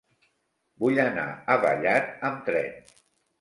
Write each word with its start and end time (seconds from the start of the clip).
Vull 0.83 0.97
anar 1.03 1.25
a 1.33 1.59
Vallat 1.67 2.09
amb 2.31 2.41
tren. 2.49 2.91